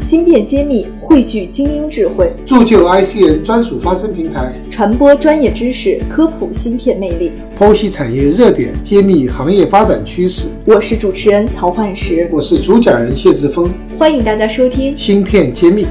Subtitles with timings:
[0.00, 10.48] 芯片揭秘汇聚精英智慧，铸就 IC 人专属发声平台，传播专业知识，科普芯片魅力，剖析产业热点，揭秘行业发展趋势。
[10.66, 15.86] 我是主持人曹焕石，我是主讲人谢志峰，欢迎大家收听芯片揭秘。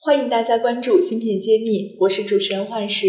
[0.00, 3.08] 欢迎大家关注芯片揭秘，我是主持人焕石。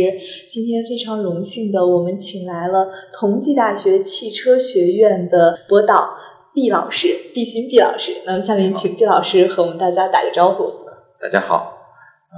[0.51, 2.87] 今天非常荣幸的，我们请来了
[3.17, 6.09] 同济大学汽车学院的博导
[6.57, 8.23] 毕老师，毕鑫毕老师。
[8.25, 10.73] 那么下面请毕老师和我们大家打个招呼。
[11.21, 11.77] 大家好，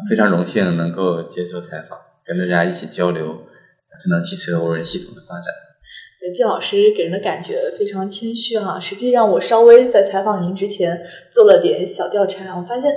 [0.09, 3.43] 非常荣幸能够接受采访，跟大家一起交流
[3.97, 5.45] 智能汽车无人系统的发展。
[6.35, 11.01] 毕老师给人的感觉非常谦虚哈，实际上我稍微在采访您之前
[11.31, 12.91] 做了点小调查，我发现。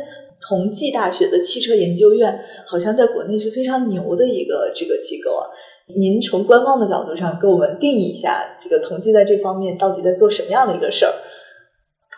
[0.44, 5.46] 同济大学的汽车研究院好像在国内是非常牛的一个这个机构啊。
[5.96, 11.12] 您从官方的角度上给我们定义一下，这个同济在这方面到底在做什么样的一个事儿？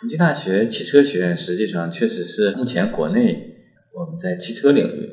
[0.00, 3.54] 同济大学汽车学院实际上确实是目前国内
[3.94, 5.10] 我们在汽车领域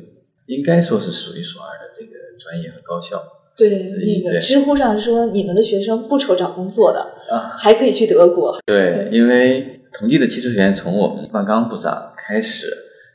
[0.47, 3.21] 应该说是数一数二的这个专业和高校。
[3.55, 3.87] 对，
[4.23, 8.59] 那个知乎上说你们的学生不愁找工作的啊，还可以去德国。
[8.65, 12.67] 对，因为同济的汽车学院从我们万钢部长开始。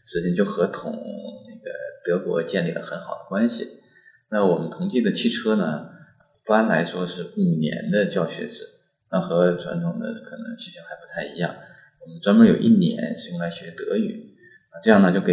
[0.09, 1.69] 实际就和同那个
[2.05, 3.67] 德国建立了很好的关系。
[4.31, 5.87] 那我们同济的汽车呢，
[6.45, 8.65] 一般来说是五年的教学制，
[9.11, 11.55] 那和传统的可能学校还不太一样。
[12.05, 14.35] 我们专门有一年是用来学德语，
[14.71, 15.33] 啊，这样呢就给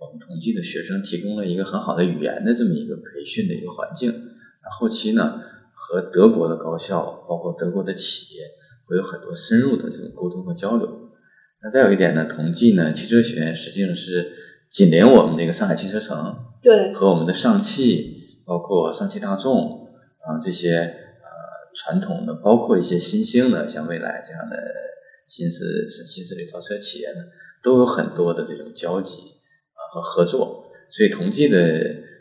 [0.00, 4.10] 我们同济的学生提供了一个很好的语言的这么一个培训的一个环境。
[4.62, 5.40] 那后期呢，
[5.72, 8.42] 和德国的高校，包括德国的企业，
[8.86, 11.10] 会有很多深入的这种沟通和交流。
[11.62, 14.32] 那再有一点呢，同济呢，汽车学院实际上是
[14.68, 19.86] 紧邻我们这个上海汽车城，对，和我们的上汽，包括上汽大众
[20.18, 21.30] 啊这些呃
[21.74, 24.56] 传统的，包括一些新兴的，像蔚来这样的
[25.26, 27.24] 新势新势力造车企业呢，
[27.62, 29.18] 都有很多的这种交集
[29.74, 30.64] 啊和合作。
[30.90, 31.58] 所以同济的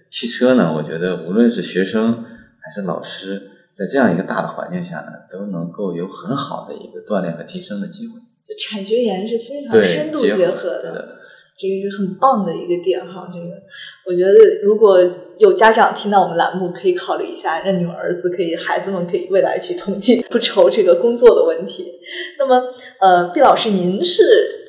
[0.09, 8.19] 汽车呢，我觉得无论是学生还是老师，在这样一个大的环境下呢，都能够有很好的一个锻炼和提升的机会。
[8.45, 11.18] 就产学研是非常深度结合的，
[11.59, 13.29] 这个是很棒的一个点哈。
[13.31, 13.45] 这个
[14.07, 14.97] 我觉得如果
[15.37, 21.91] 有家长听到我们栏目，可以考虑一下，让你们儿子可以，孩子们可以未来去统计，不愁这个工作的问题。
[22.37, 22.63] 那么，
[22.99, 24.23] 呃，毕老师，您是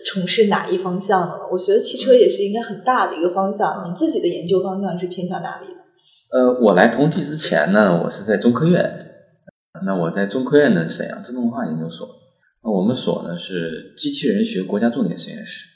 [0.05, 1.43] 从事哪一方向的呢？
[1.50, 3.84] 我觉得汽车也是应该很大的一个方向。
[3.89, 5.81] 你自己的研究方向是偏向哪里的？
[6.33, 9.06] 呃，我来同济之前呢，我是在中科院。
[9.87, 12.06] 那我在中科院的沈阳自动化研究所。
[12.62, 15.67] 那我们所呢是机器人学国家重点实验室。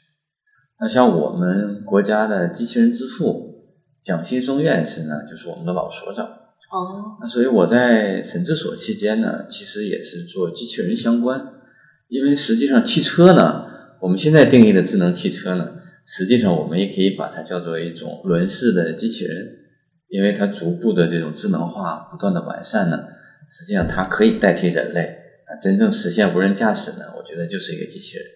[0.84, 3.64] 那像我们国家的机器人之父
[4.02, 6.26] 蒋新松院士呢，就是我们的老所长。
[6.26, 7.16] 哦。
[7.22, 11.42] 那所以我在审制所期间呢，其实也是做机器人相关。
[12.08, 13.64] 因为实际上汽车呢，
[14.02, 15.72] 我们现在定义的智能汽车呢，
[16.04, 19.56] 实际上我们也可以把它叫做一种轮式的机器人，
[20.08, 23.06] 因为它逐步的这种智能化不断的完善呢，
[23.48, 25.00] 实际上它可以代替人类。
[25.46, 28.26] 啊，真正实现无人驾驶呢，我觉得就是一个机器人。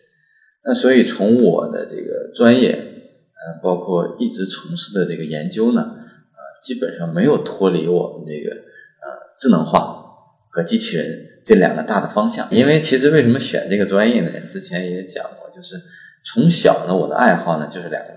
[0.65, 9.07] 那所以从我的这个专业，呃，包括一直从事的这个研究呢，呃，基本上没有脱离我们这个呃
[9.39, 10.05] 智能化
[10.51, 12.47] 和机器人这两个大的方向。
[12.51, 14.31] 因为其实为什么选这个专业呢？
[14.49, 15.77] 之前也讲过，就是
[16.25, 18.13] 从小呢，我的爱好呢就是两个，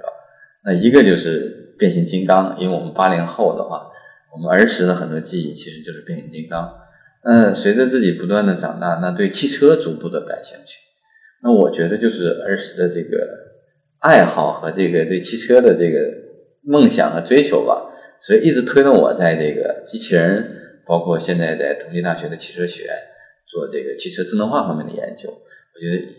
[0.66, 3.90] 那一个就是变形金刚，因为我们八零后的话，
[4.34, 6.78] 我们儿时的很多记忆其实就是变形金刚。
[7.24, 10.80] 那，随着自己不断的长大，那对汽车逐步的感兴趣。
[11.44, 13.28] 那我觉得就是儿时的这个
[14.00, 16.00] 爱好和这个对汽车的这个
[16.64, 20.52] 梦想和追求吧，所以一直推动我在这个机器人，
[20.86, 22.94] 包括现在在同济大学的汽车学院
[23.48, 25.30] 做这个汽车智能化方面的研究。
[25.30, 26.14] 我觉得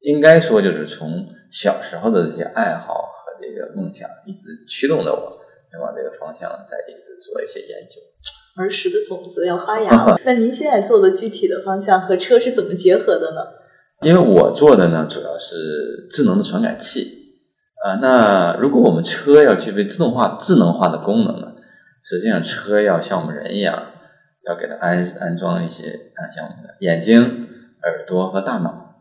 [0.00, 5.38] 应该说就是从小时候的这些爱好和这个梦想，一直驱动着我
[5.70, 8.00] 在往这个方向再一直做一些研究。
[8.60, 10.18] 儿时的种子要发芽了。
[10.26, 13.57] 那您现在做的具体的方向和车是怎么结合的呢？
[14.02, 17.16] 因为我做的呢，主要是智能的传感器。
[17.84, 21.54] 啊，那如果我们车要具备自动化、智能化的功能呢，
[22.02, 23.92] 实际上车要像我们人一样，
[24.48, 27.20] 要给它安安装一些啊，像我们的眼睛、
[27.82, 28.96] 耳朵和大脑。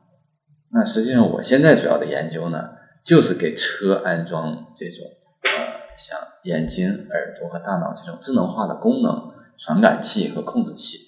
[0.71, 2.69] 那实际上我现在主要的研究呢，
[3.03, 5.05] 就是给车安装这种
[5.43, 5.51] 呃，
[5.97, 9.37] 像眼睛、耳朵和大脑这种智能化的功能。
[9.59, 10.99] 传感器和控制器，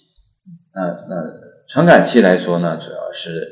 [0.74, 1.24] 那那
[1.68, 3.48] 传感器来说呢，主要是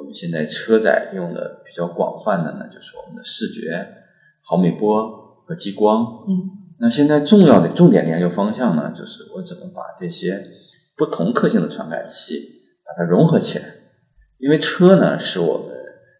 [0.00, 3.86] 我们现在车载用的比较广泛的呢，就是我们的视觉、
[4.40, 6.24] 毫米波和激光。
[6.26, 10.42] 嗯，那现在重要的重点的研究方向呢，就是我怎么把这些
[10.96, 12.40] 不同特性的传感器
[12.82, 13.66] 把它融合起来，
[14.38, 15.68] 因为车呢是我们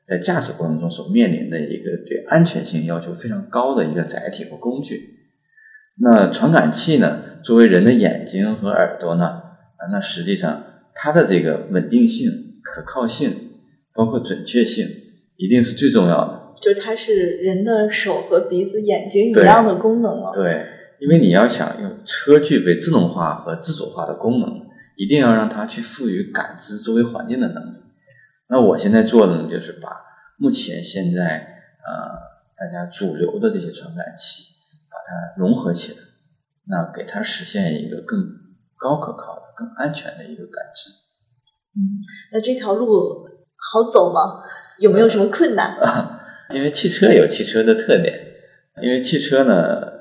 [0.06, 5.16] 在驾驶过程中所面临的一个对安全性要求非常高的一个载体和工具。
[6.02, 10.62] 那传感器呢，作为人的眼睛和耳朵呢，啊，那实际上
[10.94, 12.30] 它的这个稳定性、
[12.62, 13.49] 可靠性，
[13.94, 14.86] 包括准确性，
[15.36, 16.54] 一定是最重要的。
[16.60, 20.30] 就是它是人的手和鼻子、眼睛一样的功能了。
[20.34, 20.66] 对，
[21.00, 24.66] 因为你要想用车具备自动化和自主化的功能，
[24.96, 27.78] 一定要让它去赋予感知周围环境的能力。
[28.48, 29.88] 那我现在做的呢，就是把
[30.36, 31.38] 目前现在
[31.86, 31.94] 呃
[32.58, 34.42] 大家主流的这些传感器，
[34.90, 35.98] 把它融合起来，
[36.66, 38.18] 那给它实现一个更
[38.76, 40.90] 高可靠的、更安全的一个感知。
[41.76, 42.02] 嗯，
[42.32, 43.29] 那这条路
[43.60, 44.42] 好走吗？
[44.78, 45.76] 有没有什么困难？
[46.50, 48.18] 因为汽车有汽车的特点，
[48.82, 49.92] 因为汽车呢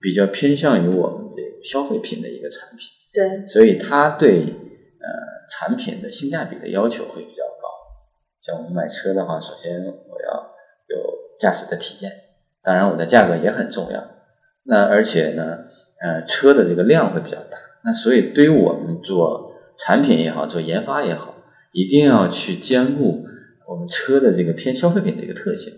[0.00, 5.08] 比较偏向于我们这个消费品的一个产品，对，所以它对呃
[5.48, 7.68] 产品的性价比的要求会比较高。
[8.40, 10.52] 像我们买车的话，首先我要
[10.88, 12.10] 有驾驶的体验，
[12.62, 14.02] 当然我的价格也很重要。
[14.64, 15.58] 那而且呢，
[16.00, 21.33] 呃，车的这个量会比较大，那所以对于我们做产品也好，做研发也好，
[21.74, 23.26] 一定要去兼顾
[23.68, 25.72] 我们车的这个偏消费品的一个特性。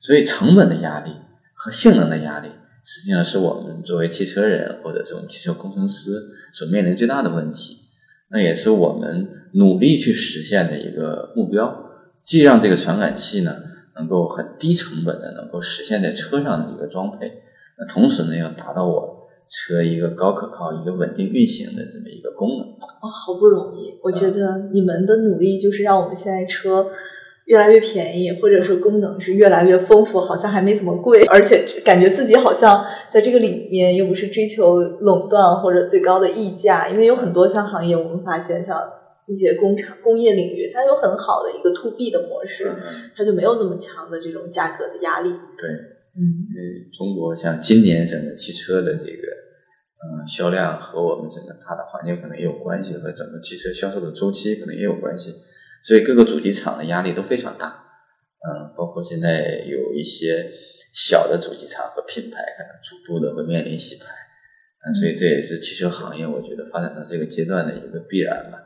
[0.00, 1.12] 所以，成本的压力
[1.54, 2.48] 和性能的压力，
[2.82, 6.20] 实际上是我们作为汽车人或者这种汽车工程师
[6.52, 7.76] 所面临最大的问题。
[8.30, 11.72] 那也是我们努力去实现的一个目标，
[12.24, 13.54] 既让这个传感器呢
[13.94, 17.30] 能够很低成本的能够实现在车上的一个装配，
[17.78, 19.13] 那同时呢要达到我
[19.48, 22.66] 车一个高可靠、一个稳定运行的这么一个功能。
[22.68, 23.98] 哇，好不容易！
[24.02, 26.86] 我觉得你们的努力就是让我们现在车。
[27.46, 32.82] 越来越便宜，或者说功能是越来越丰富，好像还没怎么贵，而且感觉自己好像
[33.12, 38.80] 在这个里面又不是追求垄断或者最高的溢价，因为有很多像行业，我们发现像
[39.26, 42.74] 一些工厂、工业领域，它有很好的一个 to B 的模式，
[43.14, 45.28] 它就没有这么强的这种价格的压力。
[45.58, 45.68] 对，
[46.16, 49.28] 嗯，因为中国像今年整个汽车的这个
[50.04, 55.34] 嗯销量和我们整个大的环境可能也有关系，和整个汽车销售的周期可能也有关系。
[55.82, 60.50] 所以各个主机厂的压力都非常大，嗯，包括现在有一些
[60.94, 64.06] 小的主机厂和品牌可能逐步的会面临洗牌，
[64.86, 68.63] 嗯，所以这也是汽车行业我觉得发展到这个阶段的一个必然吧。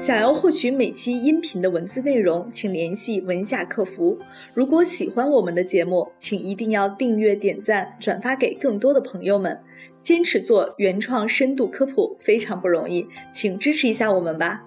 [0.00, 4.16] 想要获取每期音频的文字内容，请联系文夏客服。
[4.54, 9.60] 如果喜欢我们的节目，请一定要订阅、点赞、转发给更多的朋友们。
[10.00, 14.64] 坚持做原创深度科普非常不容易，请支持一下我们吧。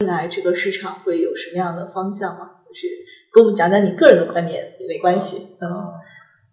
[0.00, 2.50] 未来这个市场会有什么样的方向吗？
[2.68, 2.88] 就是
[3.32, 5.56] 跟我们讲讲你个人的观点也没关系。
[5.60, 5.66] 嗯，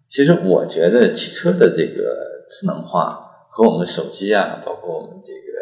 [0.08, 3.27] 其实我觉得汽车的这个智能化
[3.58, 5.58] 和我们手机啊，包括我们这个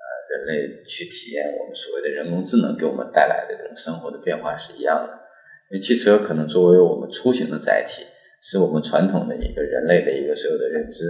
[0.00, 5.12] 呃人类去体验我们所谓的人工智能给我们带来的这种生活的变化是一样的。
[5.70, 8.06] 因为汽车可能作为我们出行的载体，
[8.40, 11.04] 是我们传统的一个人类的一个所有的认知。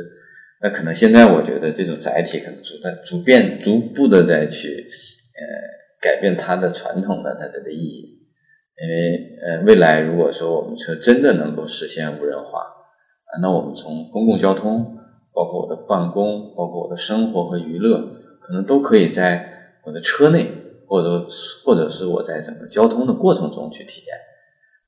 [0.60, 5.76] 那可能现在我觉得这种载体可能逐在逐变逐步的在去呃。
[5.98, 8.20] 改变它的传统的它的意义，
[8.80, 14.96] 因为呃，未来如果说我们车真的能够实现无人化啊，那我们从公共交通，
[15.36, 18.00] 包括我的办公，包括我的生活和娱乐，
[18.40, 20.50] 可能都可以在我的车内，
[20.86, 21.28] 或者
[21.62, 24.16] 或者是我在整个交通的过程中去体验。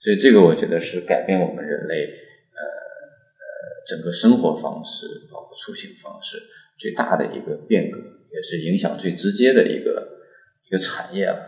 [0.01, 3.45] 所以这个我觉得是改变我们人类呃呃
[3.87, 6.39] 整个生活方式，包括出行方式
[6.79, 10.17] 最大的一个变革，也是影响最直接的一个。
[10.69, 11.39] 一个产业了，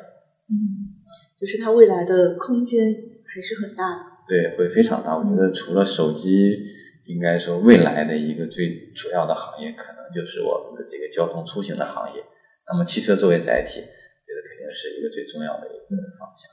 [0.49, 0.97] 嗯，
[1.38, 5.14] 就是它未来的空间还是很大的，对，会非常大。
[5.14, 6.57] 我觉得除了手机，
[7.04, 12.23] 应该说未来的一个最主要的行业，可能就是我们的这个交通出行的行业。
[12.66, 16.50] 那么汽车作为载体，觉得肯定是一个最重要的一个方向。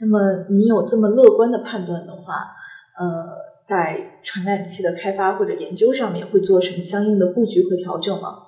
[0.00, 2.34] 那么你有这么乐观的判断的话，
[2.98, 3.36] 呃，
[3.66, 8.38] 在传感器的开发或者研究上面会做什么相应的布局和调整吗？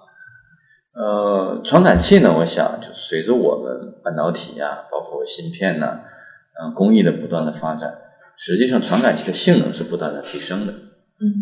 [0.92, 6.00] 呃，传感器呢，我想就随着我们半导体呀，包括芯片呢，
[6.62, 7.92] 嗯，工艺的不断的发展，
[8.37, 10.75] 实际上传感器的性能是不断的提升的。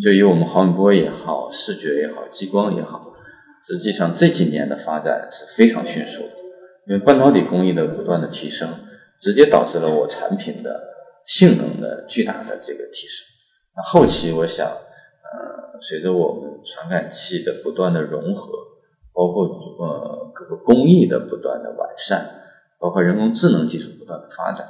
[0.00, 3.12] 就以我们毫米波也好，视觉也好，激光也好，
[3.66, 6.30] 实际上这几年的发展是非常迅速的。
[6.86, 8.68] 因为半导体工艺的不断的提升，
[9.18, 10.80] 直接导致了我产品的
[11.26, 13.26] 性能的巨大的这个提升。
[13.76, 18.52] 那后期我想，呃，随着我们传感器的不断的融合。
[19.10, 22.24] 包括呃各个工艺的不断的完善，
[22.78, 24.64] 包括人工智能技术不断的发展，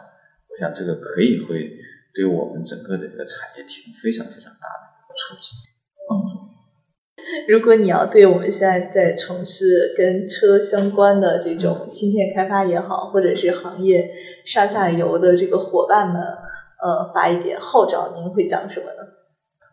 [0.48, 1.70] 我想这个可以会
[2.14, 4.87] 对我们整个的这个产业提供非常非常大的
[7.46, 14.10] 如果你要对我们现在在从事跟车相关的这种芯片开发也好，或者是行业
[14.46, 19.02] 上下游的这个伙伴们，呃，发一点号召，您会讲什么呢？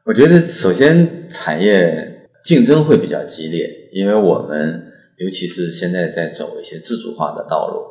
[0.05, 7.81] 我觉得首先产业竞争会比较激烈，因为我们尤其是现在在走一些自主化的道路。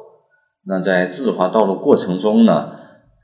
[0.67, 2.71] 那在自主化道路过程中呢，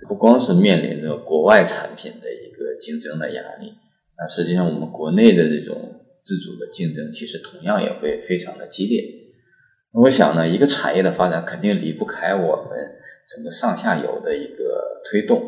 [0.08, 3.74] 不光是面临着国外产品的一个竞争的压力，
[4.20, 5.74] 那实际上我们国内的这种
[6.22, 9.02] 自主的竞争，其实同样也会非常的激烈。
[9.92, 12.68] 我想呢，一个产业的发展肯定离不开我们
[13.26, 15.42] 整个上下游的一个推动。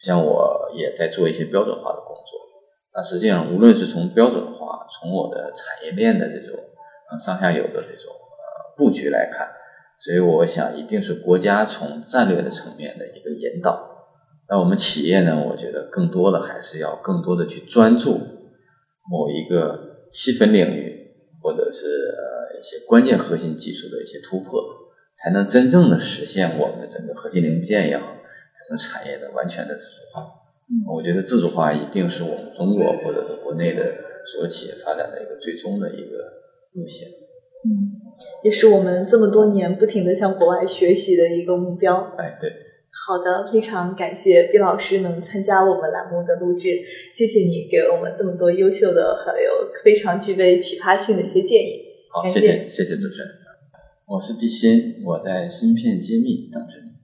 [0.00, 2.38] 像我也在做一些标准化的工作，
[2.94, 6.56] 那实际上无论是从标准化，从我的产业链的这种
[7.10, 9.48] 呃上下游的这种呃布局来看。
[10.00, 13.97] 所以我想，一定是国家从战略的层面的一个引导。
[14.50, 15.44] 那我们企业呢？
[15.48, 18.18] 我觉得更多的还是要更多的去专注
[19.10, 21.12] 某一个细分领域，
[21.42, 24.62] 或者是呃一些关键核心技术的一些突破，
[25.16, 30.24] 才能真正的实现我们整个核心零部件也好，整个产业的完全的自主化。
[30.94, 33.84] 我觉得自主化一定是我们中国或者是国内的
[34.24, 36.16] 所有企业发展的一个最终的一个
[36.72, 37.08] 路线。
[37.08, 38.00] 嗯。
[38.42, 42.14] 也是我们这么多年不停的向国外学习的一个目标。
[42.16, 42.50] 哎，对。
[43.06, 46.80] 好的，非常感谢毕老师能参加我们栏目的录制，
[47.12, 51.80] 谢谢你给我们这么多优秀的还有非常具备启发性的一些建议。
[52.10, 53.28] 好，谢谢，谢谢主持人。
[54.06, 56.97] 我是毕鑫，我在芯片揭秘等着你。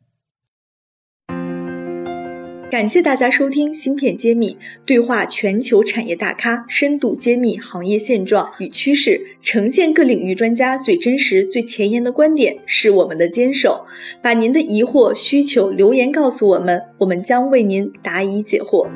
[2.75, 4.55] 感谢大家收听《芯片揭秘》，
[4.85, 13.87] 对话全球产业大咖，深度揭秘行业现状与趋势，呈现各领域专家最真实、最前沿的观点，是我们的坚守。
[14.21, 18.89] 把您的疑惑、需求留言告诉我们，我们将为您答疑解惑。